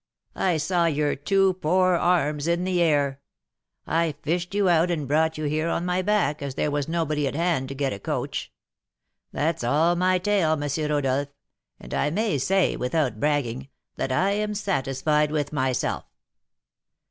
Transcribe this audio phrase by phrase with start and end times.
[0.33, 3.21] I saw your two poor arms in the air.
[3.85, 7.27] I fished you out and brought you here on my back, as there was nobody
[7.27, 8.51] at hand to get a coach.
[9.31, 10.69] That's all my tale, M.
[10.89, 11.27] Rodolph;
[11.79, 16.05] and I may say, without bragging, that I am satisfied with myself."